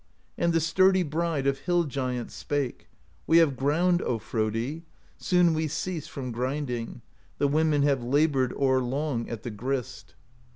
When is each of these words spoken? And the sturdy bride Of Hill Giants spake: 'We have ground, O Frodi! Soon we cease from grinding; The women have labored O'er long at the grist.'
And 0.35 0.51
the 0.51 0.59
sturdy 0.59 1.03
bride 1.03 1.45
Of 1.45 1.59
Hill 1.59 1.83
Giants 1.83 2.33
spake: 2.33 2.87
'We 3.27 3.37
have 3.37 3.55
ground, 3.55 4.01
O 4.01 4.17
Frodi! 4.17 4.81
Soon 5.19 5.53
we 5.53 5.67
cease 5.67 6.07
from 6.07 6.31
grinding; 6.31 7.01
The 7.37 7.47
women 7.47 7.83
have 7.83 8.03
labored 8.03 8.51
O'er 8.53 8.79
long 8.81 9.29
at 9.29 9.43
the 9.43 9.51
grist.' 9.51 10.15